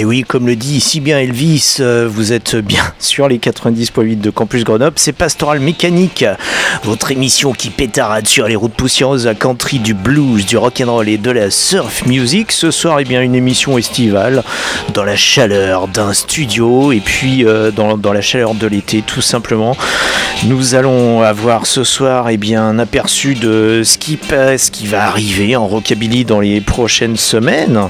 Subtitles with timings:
[0.00, 4.20] Et oui, comme le dit si bien Elvis, euh, vous êtes bien sur les 90.8
[4.20, 4.92] de Campus Grenoble.
[4.94, 6.24] C'est Pastoral Mécanique,
[6.84, 11.18] votre émission qui pétarade sur les routes poussiéreuses à country, du blues, du rock'n'roll et
[11.18, 12.52] de la surf music.
[12.52, 14.44] Ce soir, eh bien, une émission estivale
[14.94, 19.76] dans la chaleur d'un studio et puis euh, dans, la chaleur de l'été, tout simplement.
[20.44, 25.08] Nous allons avoir ce soir eh bien, un aperçu de ce qui, ce qui va
[25.08, 27.88] arriver en rockabilly dans les prochaines semaines.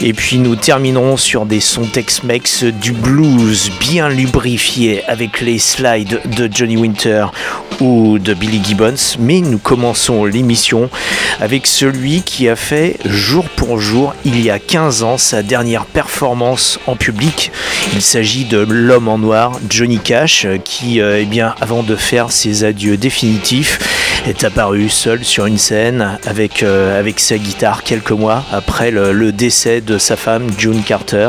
[0.00, 6.20] Et puis nous terminerons sur des sons Tex-Mex du blues bien lubrifiés avec les slides
[6.36, 7.26] de Johnny Winter
[7.80, 9.16] ou de Billy Gibbons.
[9.18, 10.90] Mais nous commençons l'émission
[11.40, 15.86] avec celui qui a fait jour pour jour il y a 15 ans sa dernière
[15.86, 17.50] performance en public.
[17.94, 22.64] Il s'agit de l'homme en noir, Johnny Cash, qui, eh bien, avant de faire ses
[22.64, 23.78] adieux définitifs,
[24.26, 29.80] est apparu seul sur une scène avec, euh, sa guitare quelques mois après le décès
[29.80, 31.23] de sa femme June Carter.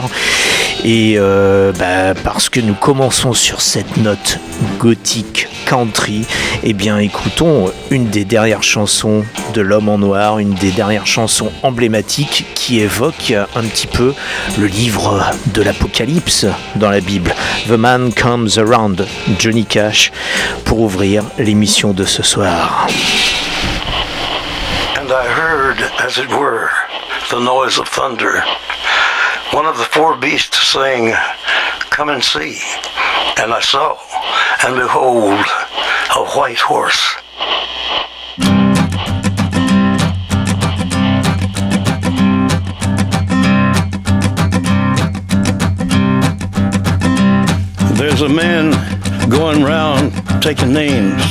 [0.84, 4.40] Et euh, bah, parce que nous commençons sur cette note
[4.78, 6.26] gothique country,
[6.64, 11.52] eh bien écoutons une des dernières chansons de l'homme en noir, une des dernières chansons
[11.64, 14.14] emblématiques qui évoque un petit peu
[14.60, 16.46] le livre de l'Apocalypse
[16.76, 17.34] dans la Bible.
[17.68, 19.08] The Man Comes Around,
[19.40, 20.12] Johnny Cash,
[20.66, 22.88] pour ouvrir l'émission de ce soir.
[24.98, 26.70] And I heard, as it were,
[27.30, 28.44] the noise of thunder.
[29.52, 31.14] One of the four beasts saying,
[31.92, 32.60] Come and see.
[33.38, 33.98] And I saw,
[34.66, 35.46] and behold,
[36.16, 37.16] a white horse.
[47.98, 48.72] There's a man
[49.30, 50.12] going round
[50.42, 51.24] taking names,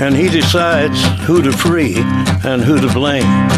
[0.00, 1.96] and he decides who to free
[2.44, 3.57] and who to blame.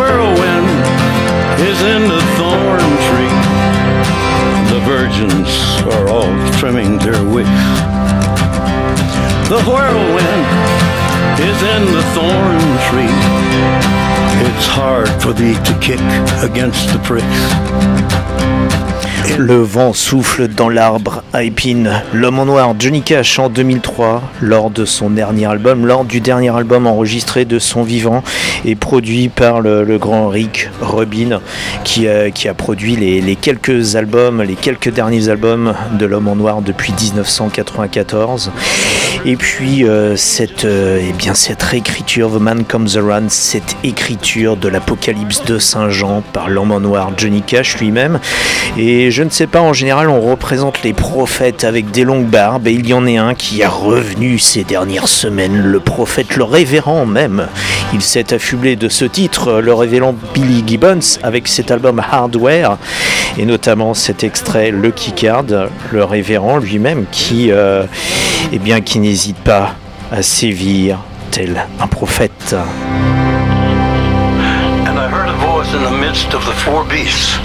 [4.85, 5.49] virgins
[5.93, 7.49] are all trimming their wicks.
[9.49, 10.45] The whirlwind
[11.39, 13.15] is in the thorn tree.
[14.47, 15.99] It's hard for thee to kick
[16.41, 18.90] against the pricks.
[19.37, 21.41] Le vent souffle dans l'arbre à.
[22.13, 26.49] L'homme en noir, Johnny Cash en 2003, lors de son dernier album, lors du dernier
[26.55, 28.23] album enregistré de son vivant
[28.65, 31.39] et produit par le, grand Rick Rubin,
[31.83, 36.35] qui, qui a produit les, les quelques albums, les quelques derniers albums de l'homme en
[36.35, 38.51] noir depuis 1994.
[39.23, 44.57] Et puis euh, cette, euh, eh bien, cette réécriture, The Man Comes Around, cette écriture
[44.57, 48.19] de l'Apocalypse de Saint Jean par l'homme en noir, Johnny Cash lui-même.
[48.77, 52.67] Et je ne sais pas, en général, on représente les prophètes avec des longues barbes,
[52.67, 56.43] et il y en a un qui a revenu ces dernières semaines, le prophète, le
[56.43, 57.47] révérend même.
[57.93, 62.77] Il s'est affublé de ce titre, le révélant Billy Gibbons, avec cet album Hardware,
[63.37, 65.45] et notamment cet extrait Lucky Card,
[65.91, 67.83] le révérend lui-même, qui, euh,
[68.51, 69.75] eh bien, qui n'hésite pas
[70.09, 70.97] à sévir
[71.31, 72.55] tel un prophète.
[74.87, 77.37] And I heard a voice in the midst of the four beasts.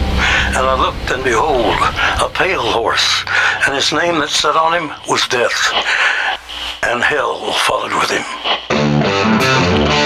[0.54, 1.74] And I looked, and behold,
[2.22, 3.24] a pale horse,
[3.66, 5.72] and his name that sat on him was Death.
[6.84, 10.06] And hell followed with him.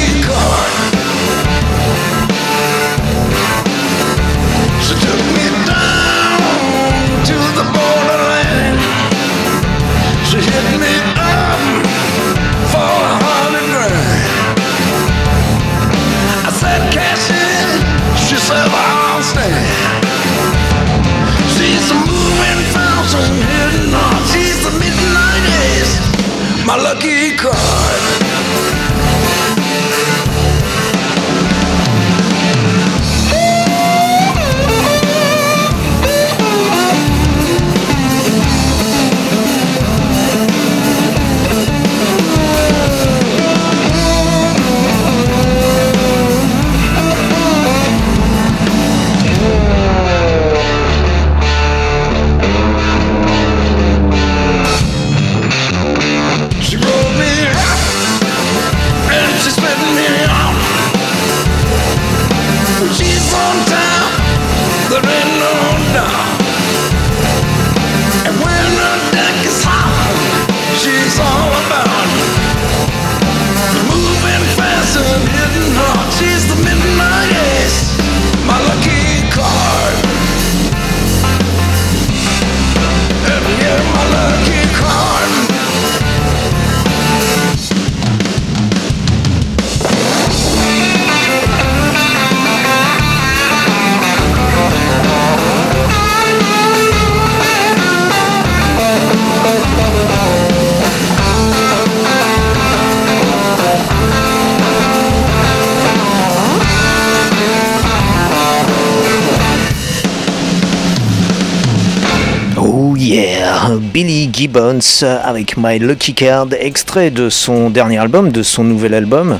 [114.51, 119.39] Gibbons avec My Lucky Card, extrait de son dernier album, de son nouvel album,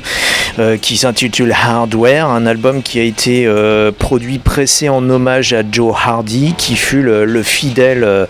[0.58, 5.62] euh, qui s'intitule Hardware, un album qui a été euh, produit, pressé en hommage à
[5.70, 8.24] Joe Hardy, qui fut le, fidèle euh,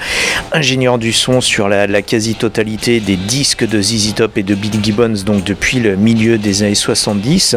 [0.51, 5.23] ingénieur du son sur la, quasi-totalité des disques de ZZ Top et de Billy Gibbons,
[5.25, 7.57] donc depuis le milieu des années 70.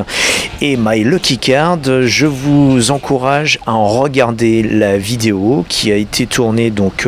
[0.61, 6.27] Et My Lucky Card, je vous encourage à en regarder la vidéo qui a été
[6.27, 7.07] tournée donc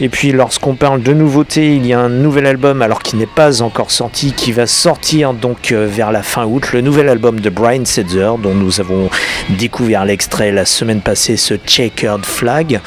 [0.00, 3.26] Et puis lorsqu'on parle de nouveautés, il y a un nouvel album alors qui n'est
[3.26, 7.40] pas encore sorti qui va sortir donc euh, vers la fin août, le nouvel album
[7.40, 9.10] de Brian Setzer, dont nous avons
[9.50, 12.80] découvert l'extrait la semaine passée, ce Checkered Flag.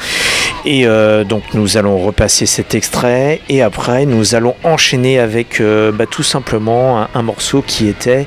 [0.64, 5.90] Et euh, donc nous allons repasser cet extrait et après nous allons enchaîner avec euh,
[5.90, 8.26] bah, tout simplement un, morceau qui était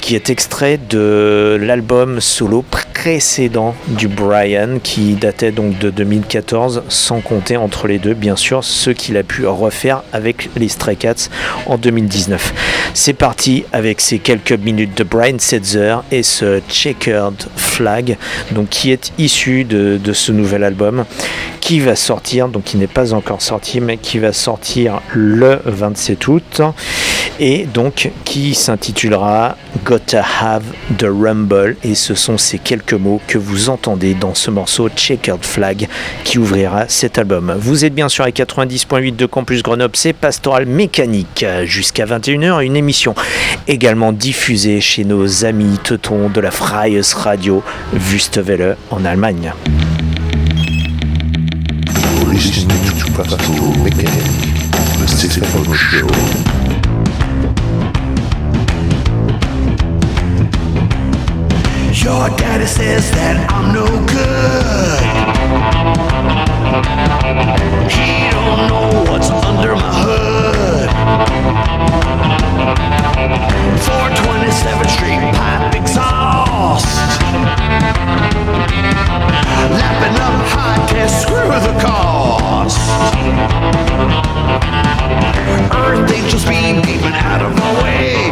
[0.00, 7.20] qui est extrait de l'album solo précédent du Brian qui datait donc de 2014 sans
[7.20, 11.28] compter entre les deux bien sûr ce qu'il a pu refaire avec les Stray Cats
[11.66, 12.54] en 2019.
[12.94, 18.16] C'est parti avec ces quelques minutes de Brian Setzer et ce Checkered Flag
[18.52, 21.04] donc qui est issu de, de ce nouvel album
[21.60, 26.28] qui va sortir, donc qui n'est pas encore sorti, mais qui va sortir le 27
[26.28, 26.62] août,
[27.40, 30.62] et donc qui s'intitulera Gotta Have
[30.98, 35.42] the Rumble, et ce sont ces quelques mots que vous entendez dans ce morceau Checkered
[35.42, 35.88] Flag
[36.22, 37.56] qui ouvrira cet album.
[37.58, 42.76] Vous êtes bien sûr à 90.8 de Campus Grenoble, c'est Pastoral Mécanique, jusqu'à 21h, une
[42.76, 43.14] émission
[43.66, 47.62] également diffusée chez nos amis teutons de la Freies Radio
[47.94, 49.52] Wüstewelle en Allemagne.
[62.02, 65.04] Your daddy says that I'm no good.
[67.92, 70.88] He don't know what's under my hood.
[73.84, 76.88] 427th Street pipe exhaust.
[79.68, 82.80] Lapping up high test, screw the cost.
[85.76, 88.29] Earth angels be beaming out of my way.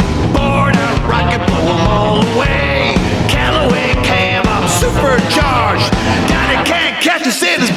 [5.49, 5.93] Supercharged.
[6.29, 7.71] Daddy can't catch us in his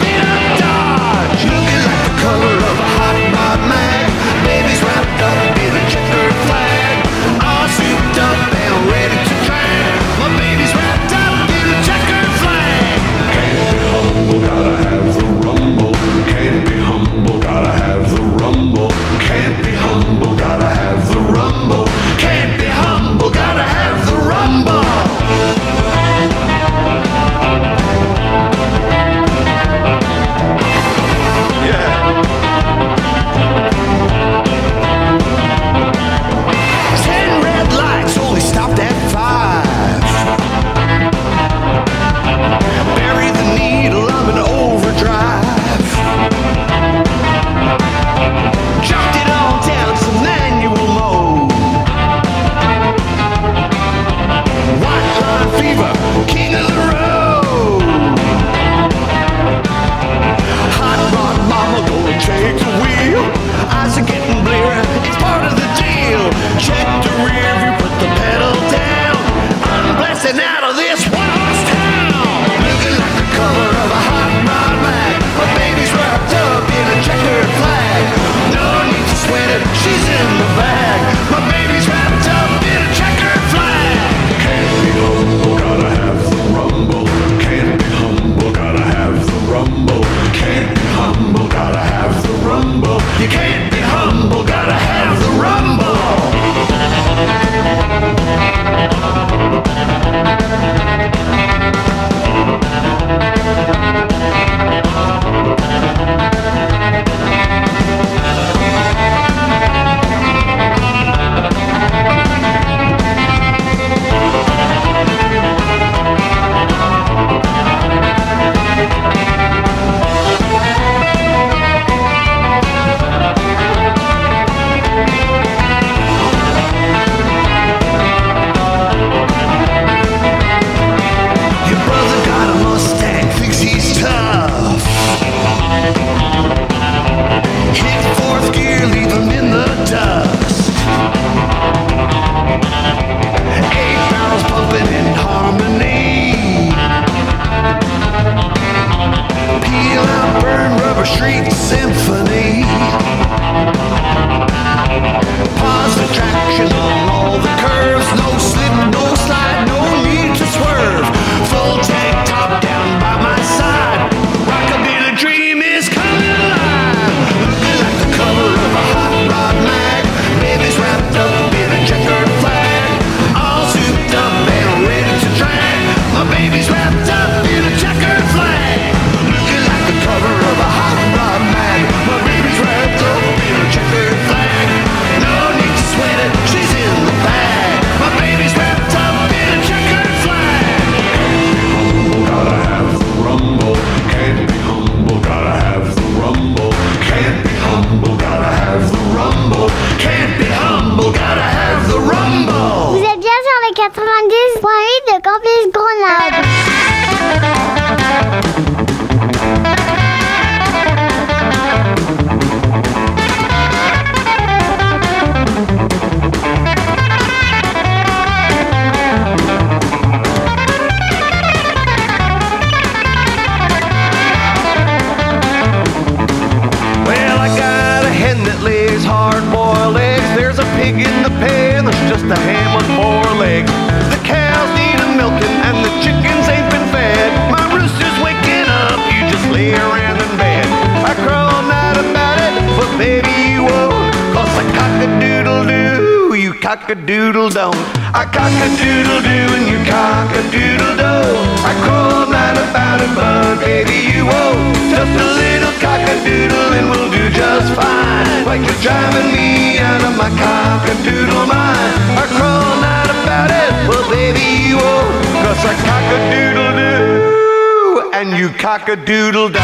[258.51, 261.94] Like you're driving me out of my cock-a-doodle mind.
[262.20, 265.24] I crawl night about it, well baby you won't.
[265.40, 269.61] Cause I cock-a-doodle-doo and you cock-a-doodle-don't.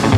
[0.00, 0.09] There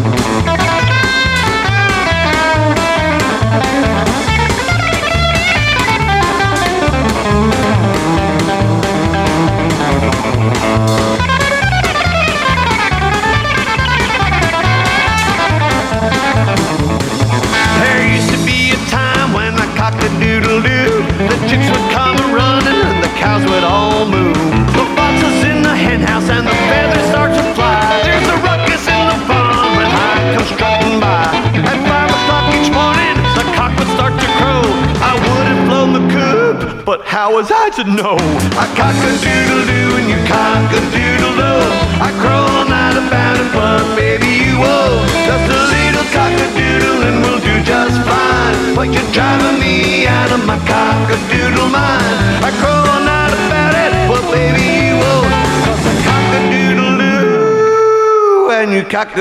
[19.93, 21.03] cocked a doodle doo.
[21.29, 24.37] The chicks would come a running and the cows would all move.
[24.73, 28.01] The foxes in the hen house and the feathers start to fly.
[28.05, 31.29] There's a ruckus in the farm when I come strutting by.
[31.69, 34.65] At five o'clock each morning, the cock would start to crow.
[35.03, 38.17] I would have flown the coop, but how was I to know?
[38.57, 41.65] I cock a doodle doo and you cock a doodle doo.
[42.01, 45.05] I crow all night about it, but baby you won't.
[45.29, 47.22] Just a little cock a doodle and
[48.75, 48.77] fine.
[48.77, 52.45] Like you're driving me out of my cock a doodle mind.
[52.45, 55.33] I crow all night about it, but baby you won't.
[55.65, 59.17] Cause I cock a doodle doo and you cock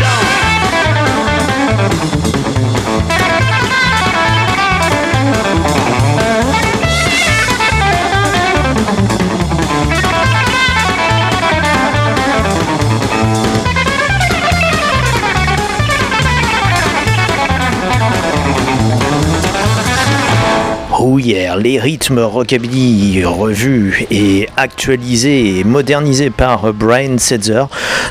[21.03, 27.65] Oh yeah, les rythmes rockabilly revus et actualisés et modernisés par Brian Setzer,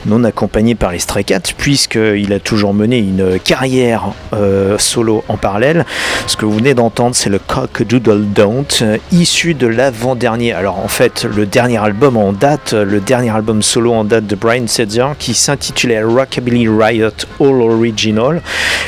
[0.05, 5.37] non accompagné par les Stray Cats, puisqu'il a toujours mené une carrière euh, solo en
[5.37, 5.85] parallèle.
[6.27, 10.53] Ce que vous venez d'entendre, c'est le Cock Doodle Don't, issu de l'avant-dernier.
[10.53, 14.35] Alors en fait, le dernier album en date, le dernier album solo en date de
[14.35, 18.41] Brian Setzer, qui s'intitulait Rockabilly Riot All Original,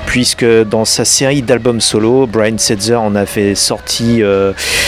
[0.05, 4.40] puisque dans sa série d'albums solo, Brian Setzer en a fait sorti euh,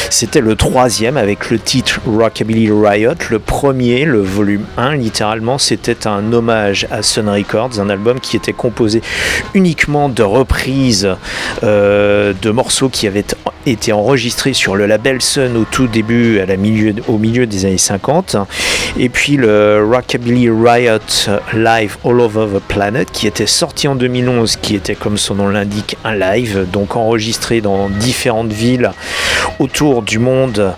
[0.09, 3.15] c'était le troisième avec le titre Rockabilly Riot.
[3.29, 8.37] Le premier, le volume 1, littéralement, c'était un hommage à Sun Records, un album qui
[8.37, 9.01] était composé
[9.53, 11.09] uniquement de reprises
[11.63, 13.25] euh, de morceaux qui avaient
[13.65, 16.41] été enregistrés sur le label Sun au tout début,
[17.07, 18.35] au milieu des années 50.
[18.99, 20.99] Et puis le Rockabilly Riot
[21.53, 25.47] Live All Over the Planet qui était sorti en 2011, qui était comme son nom
[25.47, 28.91] l'indique un live, donc enregistré dans différentes villes
[29.59, 30.73] autour du monde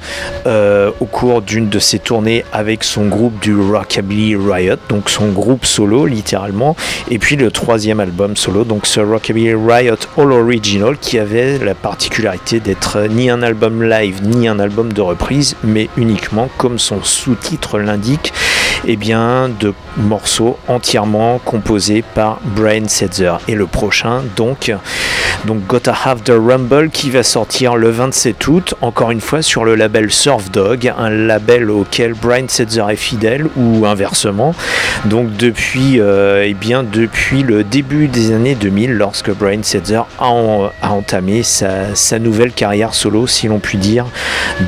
[0.45, 5.29] euh, au cours d'une de ses tournées avec son groupe du Rockabilly Riot, donc son
[5.29, 6.75] groupe solo littéralement,
[7.09, 11.75] et puis le troisième album solo, donc ce Rockabilly Riot All Original qui avait la
[11.75, 17.03] particularité d'être ni un album live ni un album de reprise, mais uniquement comme son
[17.03, 18.33] sous-titre l'indique,
[18.87, 23.33] eh bien de morceaux entièrement composés par Brian Setzer.
[23.47, 24.71] Et le prochain donc,
[25.67, 29.75] Gotta Have the Rumble qui va sortir le 27 août, encore une fois sur le
[29.75, 34.55] label Surf Dog, un label auquel Brian Setzer est fidèle ou inversement.
[35.05, 36.55] Donc depuis, euh, eh
[37.43, 43.27] le début des années 2000, lorsque Brian Setzer a entamé sa, sa nouvelle carrière solo,
[43.27, 44.05] si l'on peut dire,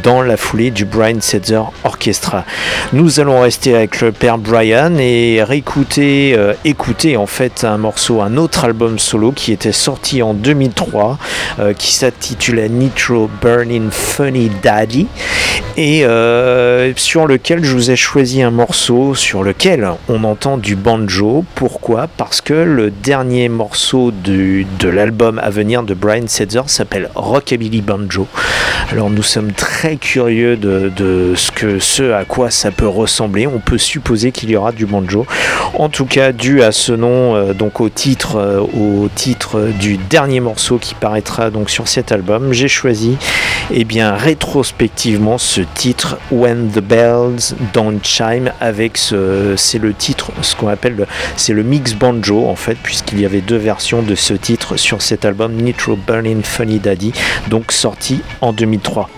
[0.03, 2.45] dans la foulée du Brian Setzer Orchestra.
[2.93, 8.21] Nous allons rester avec le père Brian et réécouter, euh, écouter en fait un morceau,
[8.21, 11.17] un autre album solo qui était sorti en 2003,
[11.59, 15.07] euh, qui s'intitulait Nitro Burning Funny Daddy,
[15.77, 20.75] et euh, sur lequel je vous ai choisi un morceau sur lequel on entend du
[20.75, 21.45] banjo.
[21.55, 22.07] Pourquoi?
[22.17, 28.27] Parce que le dernier morceau de l'album à venir de Brian Setzer s'appelle Rockabilly Banjo.
[28.91, 33.47] Alors nous sommes très curieux de, ce, ce à quoi ça peut ressembler.
[33.47, 33.77] On peut
[34.31, 35.25] qu'il y aura du banjo.
[35.73, 39.97] En tout cas, dû à ce nom, euh, donc au titre, euh, au titre du
[39.97, 43.17] dernier morceau qui paraîtra donc sur cet album, j'ai choisi,
[43.71, 50.31] eh bien rétrospectivement, ce titre When the Bells Don't Chime avec ce, c'est le titre,
[50.41, 54.01] ce qu'on appelle, le- c'est le mix banjo en fait, puisqu'il y avait deux versions
[54.01, 57.11] de ce titre sur cet album Nitro Burning Funny Daddy,
[57.49, 59.09] donc sorti en 2003.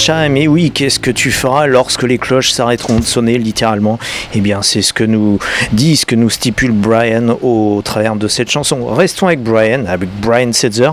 [0.00, 0.36] Chime.
[0.36, 3.98] Et oui, qu'est-ce que tu feras lorsque les cloches s'arrêteront de sonner, littéralement?
[4.34, 5.38] Eh bien, c'est ce que nous
[5.72, 8.86] dit, ce que nous stipule Brian au travers de cette chanson.
[8.86, 10.90] Restons avec Brian, avec Brian Setzer,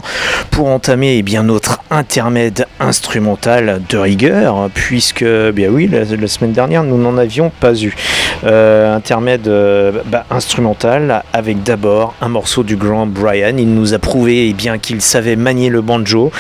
[0.51, 6.83] pour entamer eh bien, notre intermède instrumental de rigueur, puisque, bien oui, la, semaine dernière,
[6.83, 7.95] nous n'en avions pas eu.
[8.43, 13.55] Euh, intermède euh, bah, instrumental, avec d'abord un morceau du grand Brian.
[13.57, 16.31] Il nous a prouvé eh bien, qu'il savait manier le banjo,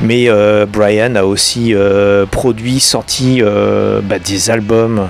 [0.00, 1.74] mais euh, Brian a aussi
[2.30, 5.08] produit, sorti euh, bah, des albums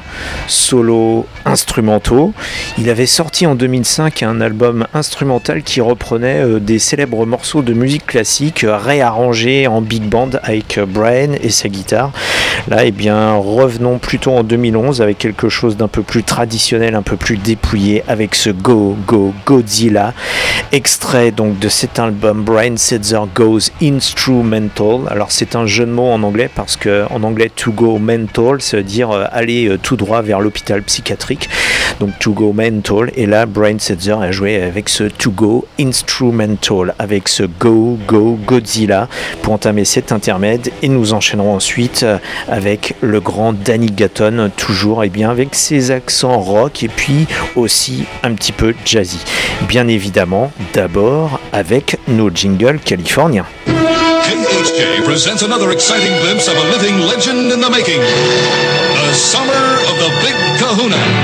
[0.49, 2.33] solo instrumentaux.
[2.79, 7.73] Il avait sorti en 2005 un album instrumental qui reprenait euh, des célèbres morceaux de
[7.73, 12.13] musique classique euh, réarrangés en big band avec euh, Brian et sa guitare.
[12.69, 17.03] Là, eh bien, revenons plutôt en 2011 avec quelque chose d'un peu plus traditionnel, un
[17.03, 20.15] peu plus dépouillé avec ce Go Go Godzilla,
[20.73, 25.01] extrait donc de cet album Brian Setzer Goes Instrumental.
[25.11, 28.61] Alors c'est un jeu de mots en anglais parce que en anglais to go mental,
[28.61, 31.49] ça veut dire euh, aller euh, tout droit vers l'hôpital psychiatrique.
[32.01, 36.95] Donc to go mental et là Brian Setzer a joué avec ce to go instrumental,
[36.99, 39.09] avec ce Go Go Godzilla
[39.43, 45.05] pour entamer cet intermède et nous enchaînerons ensuite euh, avec le grand Danny Gatton, toujours
[45.05, 47.27] et bien avec ses accents rock et puis
[47.57, 49.21] aussi un petit peu jazzy.
[49.69, 53.47] Bien évidemment, d'abord avec nos jingles californiens.
[54.25, 58.01] KHJ presents another exciting glimpse of a living legend in the making.
[58.01, 61.24] The summer of the Big Kahuna.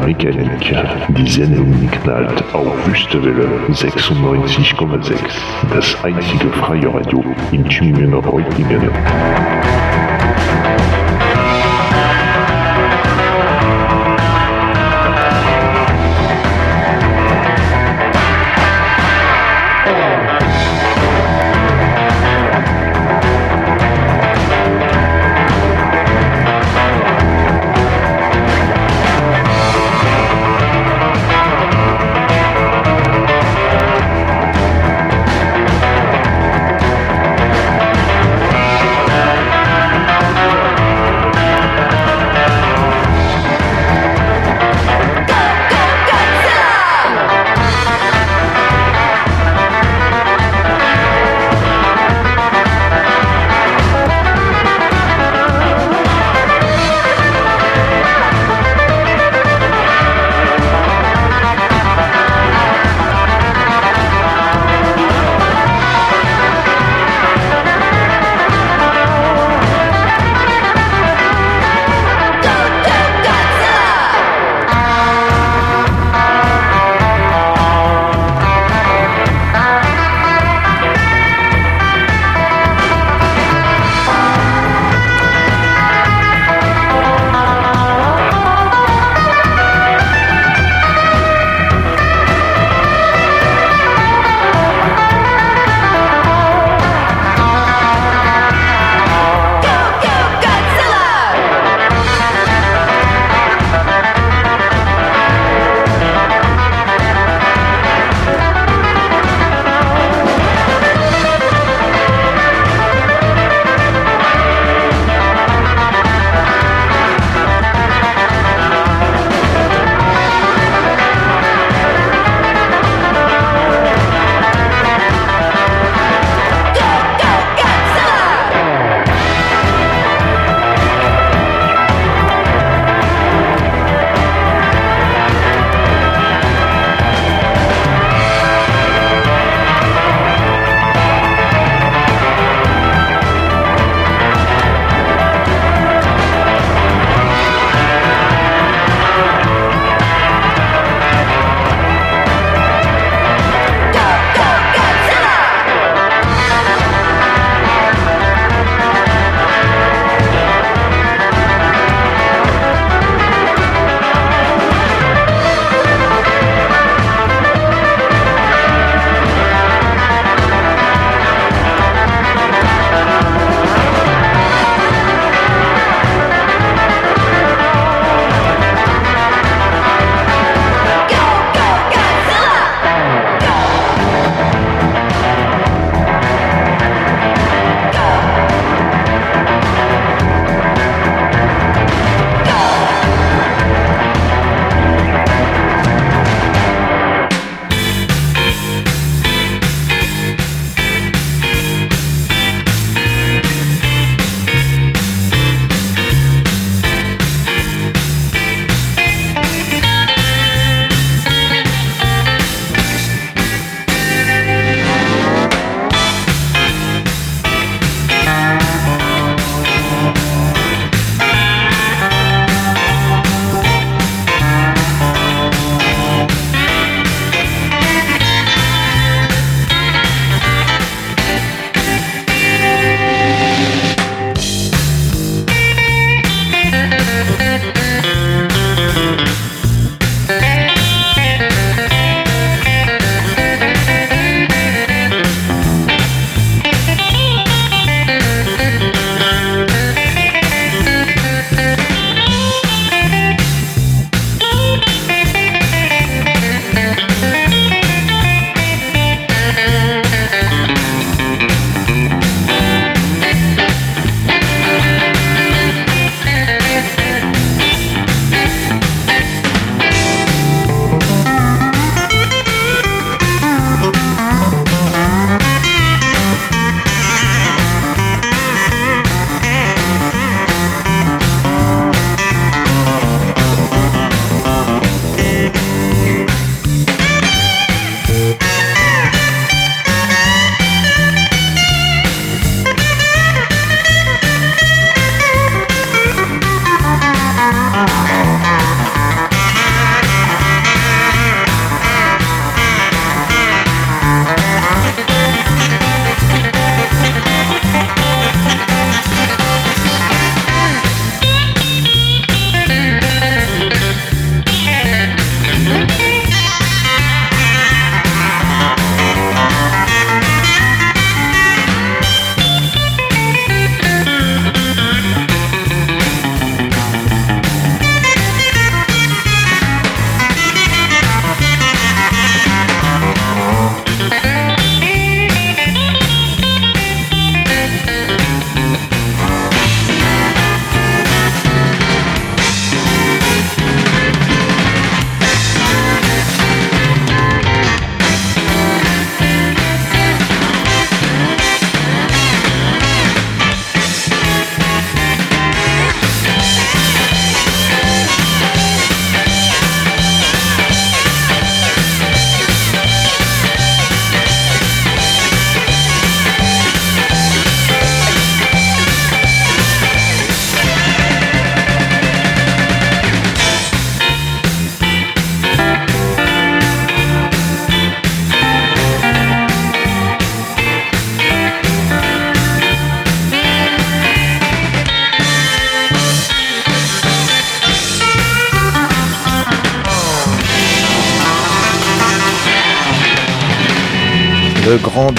[0.00, 0.74] Mechanik,
[1.08, 5.18] die Sendung knallt auf Wüstewelle 96,6.
[5.74, 8.90] Das einzige freie Radio in Tübingen Reutlingen.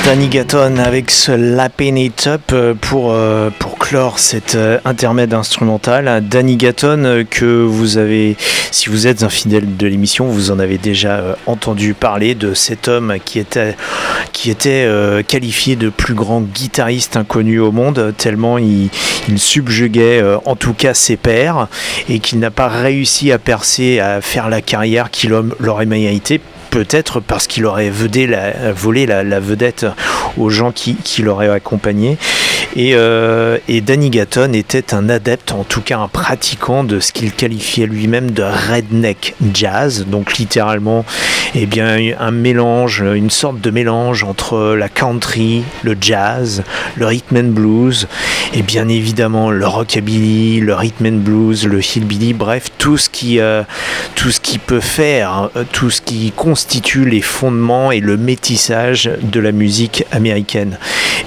[0.06, 3.50] Danny Gatton avec ce Lapping It Up euh, pour, euh,
[3.80, 6.22] clore cet euh, intermède instrumental.
[6.28, 8.36] Danny Gatton que vous avez,
[8.72, 12.90] si vous êtes un fidèle de l'émission, vous en avez déjà entendu parler de cet
[12.90, 13.76] homme qui était,
[15.28, 18.90] qualifié de plus grand guitariste inconnu au monde, tellement il,
[19.30, 21.68] il subjuguait en tout cas ses pairs
[22.10, 27.20] et qu'il n'a pas réussi à percer, à faire la carrière qu'il aurait mérité peut-être
[27.20, 29.86] parce qu'il aurait volé la, vedette
[30.38, 32.18] aux gens qui, l'auraient accompagné.
[32.76, 37.12] Et, euh, et, Danny Gatton était un adepte, en tout cas un pratiquant de ce
[37.12, 41.04] qu'il qualifiait lui-même de redneck jazz, donc littéralement
[41.56, 46.64] eh bien, un mélange, une sorte de mélange entre la country, le jazz,
[46.96, 48.08] le rhythm and blues,
[48.54, 53.40] et bien évidemment le rockabilly, le rhythm and blues, le hillbilly, bref, tout ce qui,
[53.40, 53.64] euh,
[54.16, 59.10] tout ce qui peut faire, hein, tout ce qui constitue les fondements et le métissage
[59.22, 60.78] de la musique américaine.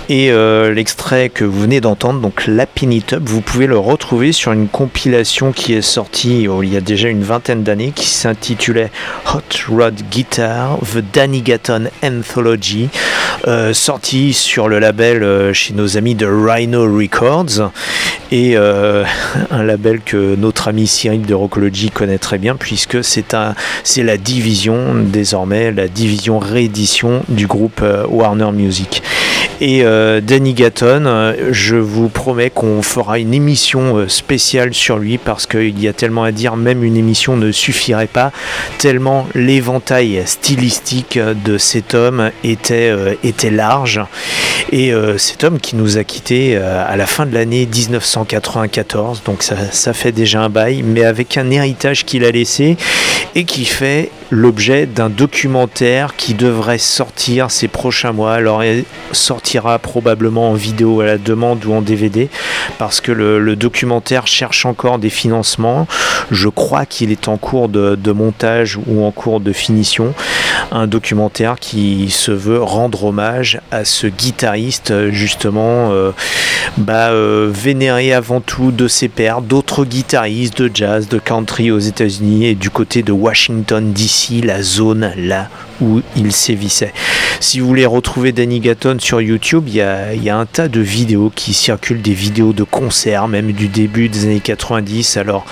[0.09, 3.79] Et euh, l'extrait que vous venez d'entendre, donc La Pin It Up, vous pouvez le
[3.79, 7.93] retrouver sur une compilation qui est sortie oh, il y a déjà une vingtaine d'années
[7.95, 8.91] qui s'intitulait
[9.33, 12.91] Hot Rod Guitar, The Danny Gatton Anthology,
[13.49, 17.71] euh, sorti sur le label euh, chez nos amis de Rhino Records
[18.31, 19.05] et euh,
[19.51, 24.95] un label que notre ami Cyril de Rockology connaît très bien puisque c'est la division
[24.95, 29.03] désormais, la division réédition du groupe Warner Music.
[29.61, 29.85] Et
[30.23, 35.89] Danny Gatton, je vous promets qu'on fera une émission spéciale sur lui parce qu'il y
[35.89, 38.33] a tellement à dire, même une émission ne suffirait pas,
[38.79, 44.01] tellement l'éventail stylistique de cet homme était, euh, était large.
[44.71, 49.23] Et euh, cet homme qui nous a quittés euh, à la fin de l'année 1994,
[49.25, 52.77] donc ça, fait déjà un bail, mais avec un héritage qu'il a laissé
[53.35, 58.33] et qui fait l'objet d'un documentaire qui devrait sortir ces prochains mois.
[58.33, 58.63] Alors
[59.33, 62.29] sortira probablement en vidéo à la demande ou en DVD
[62.77, 65.87] parce que le, documentaire cherche encore des financements.
[66.31, 70.13] Je crois qu'il est en cours de, montage ou en cours de finition.
[70.71, 76.11] Un documentaire qui se veut rendre hommage à ce guitariste justement euh,
[76.77, 81.79] bah, euh, vénéré avant tout de ses pairs, d'autres guitaristes de jazz, de country aux
[81.79, 85.49] États-Unis et du côté de Washington DC la zone là
[85.81, 86.93] où il sévissait.
[87.41, 91.33] Si vous voulez retrouver Danny Gatton sur YouTube, il y, a, un tas de vidéos
[91.35, 95.17] qui circulent, des vidéos de concerts, même du début des années 90.
[95.17, 95.45] Alors,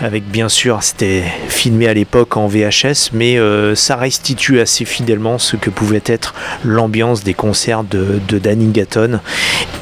[0.00, 5.38] avec bien sûr, c'était filmé à l'époque en VHS, mais euh, ça restitue assez fidèlement
[5.38, 9.20] ce que pouvait être l'ambiance des concerts de, Danny Gatton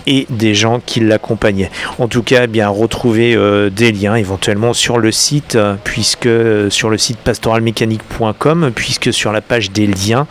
[0.07, 1.70] et des gens qui l'accompagnaient.
[1.99, 6.28] En tout cas, eh bien retrouver euh, des liens éventuellement sur le site, puisque
[6.70, 10.26] sur le site pastoralmécanique.com, puisque sur la page des liens,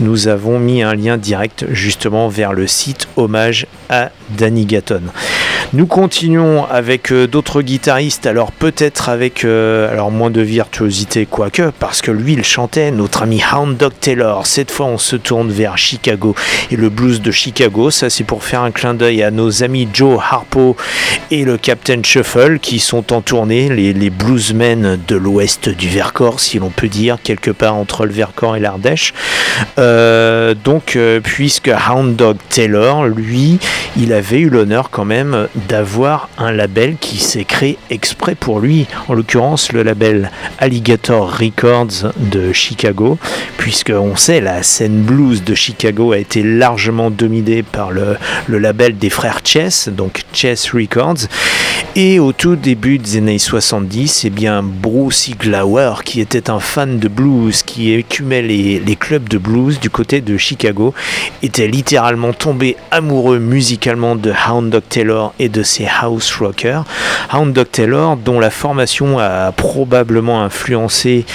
[0.00, 5.02] nous avons mis un lien direct justement vers le site hommage à Danny Gatton.
[5.74, 12.02] Nous continuons avec euh, d'autres guitaristes, alors peut-être avec euh, moins de virtuosité quoique, parce
[12.02, 14.46] que lui il chantait, notre ami Hound Dog Taylor.
[14.46, 16.34] Cette fois on se tourne vers Chicago
[16.70, 19.88] et le blues de Chicago, ça c'est pour faire un clin d'œil à nos amis
[19.90, 20.76] Joe Harpo
[21.30, 26.40] et le Captain Shuffle qui sont en tournée, les, les bluesmen de l'ouest du Vercors,
[26.40, 29.14] si l'on peut dire, quelque part entre le Vercors et l'Ardèche.
[29.78, 33.58] Euh, donc puisque Hound Dog Taylor, lui,
[33.96, 38.86] il avait eu l'honneur quand même d'avoir un label qui s'est créé exprès pour lui,
[39.08, 43.18] en l'occurrence le label Alligator Records de Chicago,
[43.58, 48.16] puisque on sait la scène blues de Chicago a été largement dominée par le,
[48.48, 51.28] label des frères Chess, donc Chess Records,
[51.96, 56.98] et au tout début des années 70, eh bien Bruce Glauer, qui était un fan
[56.98, 60.94] de blues, qui écumait les, les clubs de blues du côté de Chicago,
[61.42, 66.84] était littéralement tombé amoureux musicalement de Hound Dog Taylor et de ses house rockers.
[67.32, 71.26] Hound Dog Taylor, dont la formation a probablement influencé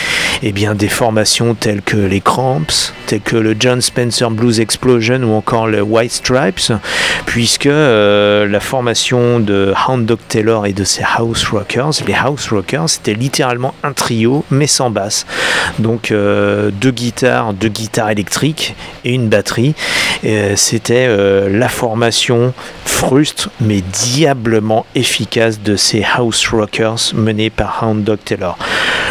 [0.44, 5.24] eh bien, des formations telles que les Cramps, telles que le John Spencer Blues Explosion
[5.24, 6.72] ou encore le White Stripes,
[7.26, 12.50] puisque euh, la formation de Hound Dog Taylor et de ses house rockers, les house
[12.50, 15.26] rockers, c'était littéralement un trio mais sans basse.
[15.80, 19.74] Donc euh, deux guitares, deux guitares électriques et une batterie.
[20.24, 22.54] Euh, c'était la formation
[22.86, 28.56] frustre mais diablement efficace de ces house rockers menés par Hound Dog Taylor.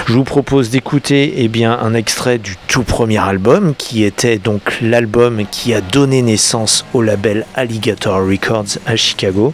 [0.06, 4.78] Je vous propose d'écouter eh bien, un extrait du tout premier album, qui était donc
[4.80, 9.52] l'album qui a donné naissance au label Alligator Records à Chicago,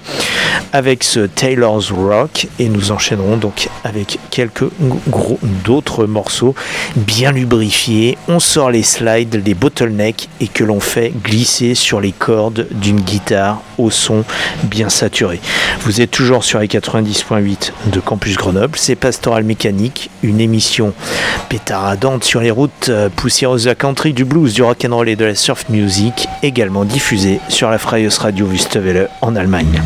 [0.74, 4.66] avec ce Taylor's Rock, et nous enchaînerons donc avec quelques
[5.08, 6.54] gros d'autres morceaux
[6.96, 8.18] bien lubrifiés.
[8.28, 13.00] On sort les slides, les bottlenecks, et que l'on fait glisser sur les cordes d'une
[13.00, 14.22] guitare au son
[14.64, 15.40] bien saturé.
[15.80, 20.92] Vous êtes toujours sur les 90.8 de Campus Grenoble, c'est Pastoral Mécanique, une émission.
[21.48, 25.24] Pétaradante sur les routes euh, poussiéreuses de la country, du blues, du rock'n'roll et de
[25.24, 29.80] la surf music, également diffusée sur la Freies Radio Wüstewelle en Allemagne.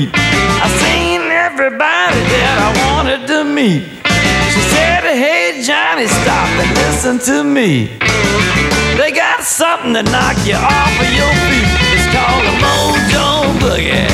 [0.00, 0.12] Street.
[0.16, 3.84] I seen everybody that I wanted to meet.
[4.52, 7.88] She said, Hey Johnny, stop and listen to me.
[8.96, 11.68] They got something to knock you off of your feet.
[11.92, 13.28] It's called a mojo
[13.60, 14.08] boogie.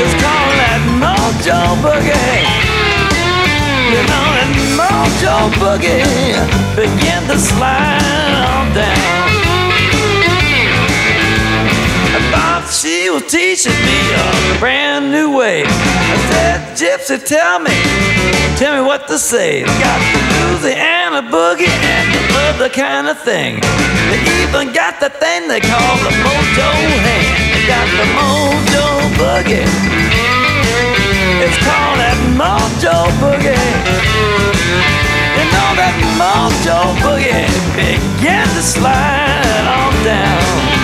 [0.00, 2.40] It's called that mojo boogie.
[3.92, 4.50] You know that
[4.80, 6.40] mojo boogie
[6.76, 8.00] begin to slide
[8.48, 9.16] on down.
[12.32, 15.62] Thought she was teaching me a brand new way.
[15.64, 17.70] I said, Gypsy, tell me,
[18.56, 19.62] tell me what to say.
[19.62, 23.60] They got the Louisiana boogie and the other kind of thing.
[24.10, 26.70] They even got the thing they call the mojo
[27.06, 27.54] hand.
[27.54, 29.66] They got the mojo boogie.
[31.44, 34.26] It's called that mojo boogie.
[35.36, 37.46] You know that mojo boogie
[37.76, 40.75] began to slide on down.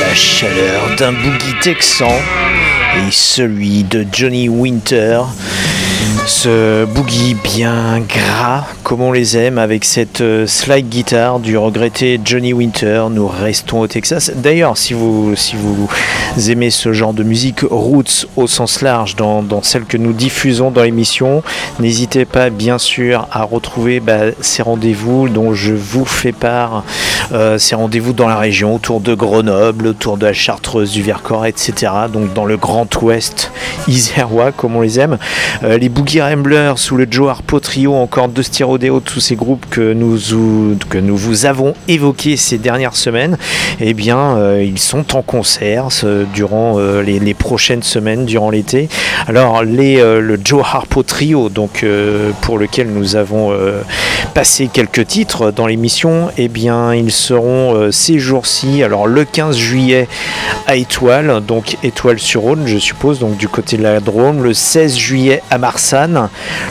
[0.00, 2.08] La chaleur d'un boogie texan
[2.96, 5.20] et celui de Johnny Winter.
[6.30, 12.18] Ce boogie bien gras, comme on les aime, avec cette euh, slide guitare du regretté
[12.24, 13.06] Johnny Winter.
[13.10, 14.30] Nous restons au Texas.
[14.36, 15.34] D'ailleurs, si vous,
[16.48, 20.82] aimez ce genre de musique roots au sens large, dans, celle que nous diffusons dans
[20.82, 21.42] l'émission,
[21.78, 26.84] n'hésitez pas bien sûr à retrouver bah, ces rendez-vous dont je vous fais part
[27.32, 31.46] Euh, c'est rendez-vous dans la région, autour de Grenoble, autour de la Chartreuse, du Vercors,
[31.46, 31.92] etc.
[32.12, 33.52] Donc dans le Grand Ouest
[33.86, 35.18] isérois, comme on les aime.
[35.62, 35.88] Euh, les
[36.20, 40.18] Ramblers sous le Joe Harpo Trio, encore deux styrodéo, tous ces groupes que nous,
[40.88, 43.38] que nous vous avons évoqués ces dernières semaines,
[43.80, 45.88] eh bien, euh, ils sont en concert
[46.34, 48.88] durant euh, les, prochaines semaines, durant l'été.
[49.26, 51.84] Alors, les, euh, le Joe Harpo Trio, donc,
[52.40, 53.52] pour lequel nous avons
[54.34, 60.08] passé quelques titres dans l'émission, eh bien, ils seront ces jours-ci, alors le 15 juillet
[60.66, 65.42] à Étoile, donc Étoile-sur-Rhône, je suppose, donc du côté de la Drôme, le 16 juillet
[65.50, 65.58] à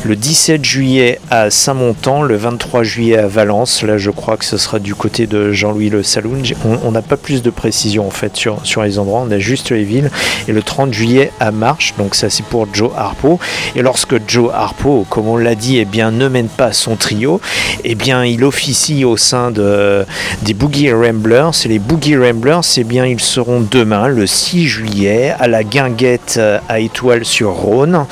[0.04, 4.58] Le 17 juillet à Saint-Montan, le 23 juillet à Valence, là je crois que ce
[4.58, 8.12] sera du côté de Jean-Louis Le Saloon, J'ai- on n'a pas plus de précision en
[8.12, 10.10] fait sur, sur les endroits, on a juste les villes,
[10.48, 13.40] et le 30 juillet à Marche, donc ça c'est pour Joe Harpo,
[13.76, 17.40] et lorsque Joe Harpo, comme on l'a dit, eh bien, ne mène pas son trio,
[17.84, 20.06] eh bien il officie au sein de,
[20.44, 25.34] des Boogie Ramblers, et les Boogie Ramblers, eh bien ils seront demain, le 6 juillet,
[25.40, 28.06] à la Guinguette euh, à Étoile-sur-Rhône,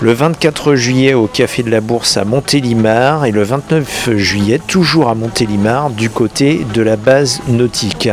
[0.00, 5.08] le 24 juillet au Café de la Bourse à Montélimar, et le 29 juillet, toujours
[5.08, 8.08] à Montélimar, du côté de la base nautique.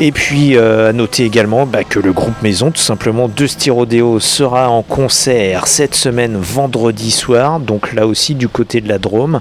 [0.00, 4.18] Et puis euh, à noter également bah, que le groupe Maison, tout simplement de Styrodéo,
[4.18, 9.40] sera en concert cette semaine vendredi soir, donc là aussi du côté de la Drôme,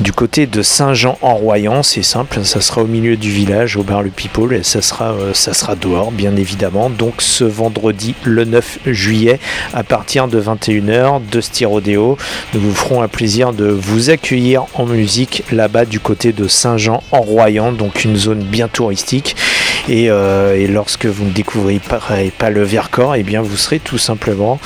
[0.00, 4.10] du côté de Saint-Jean-en-Royan, c'est simple, ça sera au milieu du village, au bar Le
[4.10, 8.80] People, et ça sera, euh, ça sera dehors, bien évidemment, donc ce vendredi le 9
[8.86, 9.40] juillet
[9.72, 12.18] à partir de 21h de Styrodéo.
[12.52, 17.72] Nous vous ferons un plaisir de vous accueillir en musique là-bas du côté de Saint-Jean-en-Royan,
[17.72, 19.36] donc une zone bien touristique.
[19.88, 23.98] Et, euh, et lorsque vous ne découvrez pas, le Vercors, eh bien vous serez tout
[23.98, 24.58] simplement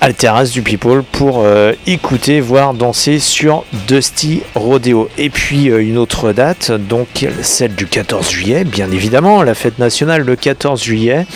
[0.00, 5.08] à la terrasse du People pour euh, écouter, voir danser sur Dusty Rodeo.
[5.16, 9.78] Et puis euh, une autre date, donc celle du 14 juillet, bien évidemment, la fête
[9.78, 11.26] nationale le 14 juillet,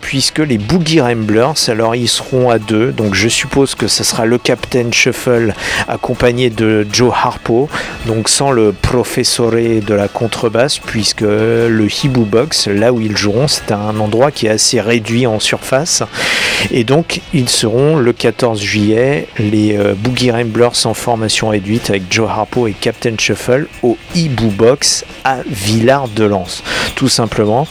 [0.00, 4.26] puisque les Boogie Ramblers, alors ils seront à deux, donc je suppose que ce sera
[4.26, 5.54] le Captain Shuffle
[5.88, 7.68] accompagné de Joe Harpo,
[8.06, 13.48] donc sans le professore de la contrebasse, puisque le Hibou Box, là où ils joueront,
[13.48, 16.02] c'est un endroit qui est assez réduit en surface,
[16.70, 22.04] et donc ils seront le 14 juillet, les euh, Boogie Ramblers en formation réduite avec
[22.10, 26.62] Joe Harpo et Captain Shuffle au Hibou Box à Villard-de-Lans,
[26.94, 27.66] tout simplement.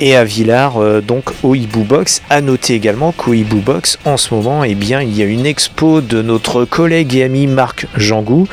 [0.00, 4.16] Et à Villars, euh, donc au Hibou Box, à noter également qu'au Hibou Box, en
[4.16, 7.86] ce moment, eh bien, il y a une expo de notre collègue et ami Marc
[7.96, 8.48] Jangou,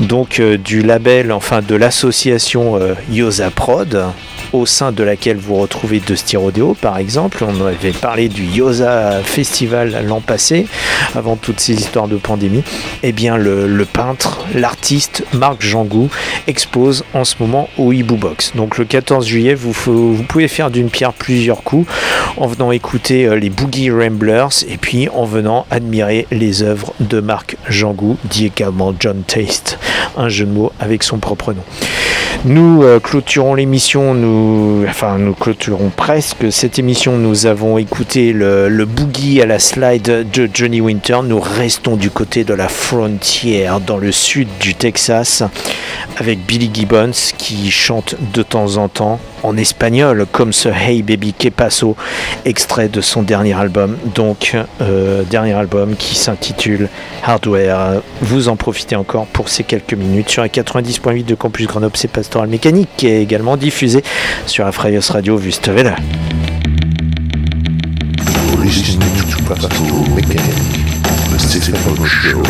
[0.00, 2.78] donc euh, du label, enfin de l'association
[3.10, 4.04] Yosa Prod,
[4.52, 7.44] au sein de laquelle vous retrouvez de Styrodéo par exemple.
[7.46, 10.66] On avait parlé du Yosa Festival l'an passé,
[11.14, 12.62] avant toutes ces histoires de pandémie.
[13.02, 16.08] Eh bien, le, peintre, l'artiste Marc Jangou
[16.46, 18.52] expose en ce moment au Hibou Box.
[18.54, 19.72] Donc le 14 juillet, vous
[20.28, 21.90] pouvez faire d'une pierre plusieurs coups
[22.36, 27.20] en venant écouter euh, les Boogie Ramblers et puis en venant admirer les œuvres de
[27.20, 29.78] Marc Jangou, dit également John Taste,
[30.16, 31.62] un jeu de mots avec son propre nom.
[32.44, 34.41] Nous euh, clôturons l'émission, nous,
[34.88, 37.16] enfin nous clôturons presque cette émission.
[37.16, 41.18] Nous avons écouté le, le boogie à la slide de Johnny Winter.
[41.24, 45.42] Nous restons du côté de la frontière, dans le sud du Texas,
[46.18, 51.34] avec Billy Gibbons qui chante de temps en temps en espagnol, comme ce Hey Baby
[51.34, 51.96] Que Paso,
[52.44, 53.96] extrait de son dernier album.
[54.14, 56.88] Donc, euh, dernier album qui s'intitule
[57.24, 58.02] Hardware.
[58.20, 62.10] Vous en profitez encore pour ces quelques minutes sur la 90.8 de Campus Grenoble, c'est
[62.10, 64.02] Pastoral Mécanique, qui est également diffusé
[64.46, 65.40] sur la Freyos Radio
[72.06, 72.42] Show.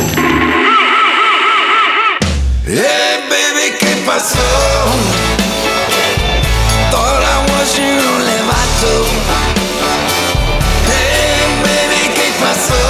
[2.66, 4.39] Hey baby, ¿qué pasó?
[6.91, 8.95] Thought I was your only vato.
[10.89, 12.83] Hey baby, ¿qué pasó?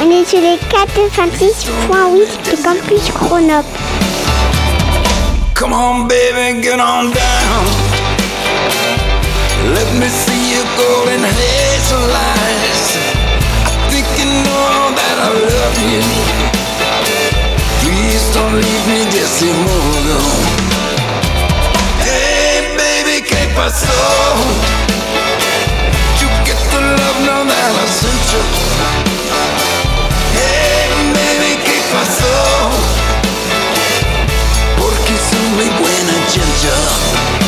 [0.00, 3.68] On est sur les 4,6.8 de Campus Grenoble.
[5.54, 7.81] Come on, baby, get on down.
[9.62, 12.82] Let me see your golden hazel eyes.
[13.62, 16.02] I think you know that I love you.
[17.78, 19.26] Please don't leave me a.
[22.02, 23.86] Hey, baby, ¿qué pasó?
[26.18, 28.42] You get the love now that I sent you?
[30.42, 32.34] Hey, baby, ¿qué pasó?
[34.76, 37.41] Porque soy muy buena ginger.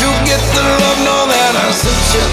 [0.00, 2.24] You get the love, know that I sent you.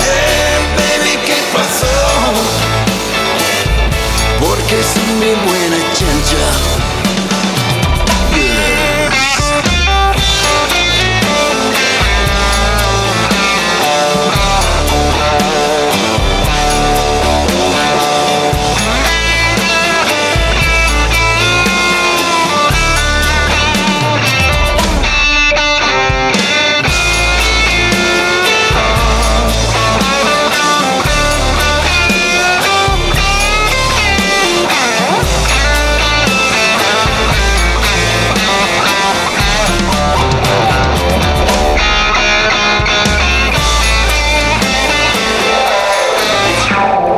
[0.00, 1.92] Hey, baby, ¿qué pasó?
[4.40, 5.34] Porque son mi